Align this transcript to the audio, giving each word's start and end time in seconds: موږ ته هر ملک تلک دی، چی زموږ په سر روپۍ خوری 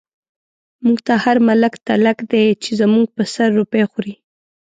موږ 0.83 0.97
ته 1.07 1.13
هر 1.23 1.37
ملک 1.47 1.73
تلک 1.87 2.17
دی، 2.31 2.45
چی 2.63 2.71
زموږ 2.81 3.05
په 3.15 3.23
سر 3.33 3.49
روپۍ 3.59 3.83
خوری 3.91 4.13